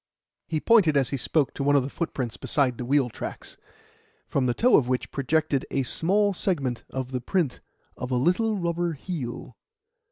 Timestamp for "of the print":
6.89-7.61